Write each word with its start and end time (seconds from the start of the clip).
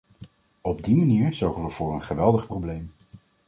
Op 0.61 0.83
die 0.83 0.95
manier 0.95 1.33
zorgen 1.33 1.63
we 1.63 1.69
voor 1.69 1.93
een 1.93 2.01
geweldig 2.01 2.47
probleem. 2.47 2.91